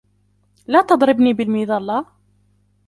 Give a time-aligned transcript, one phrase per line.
[0.67, 2.05] لا تضربني بالمِظلة.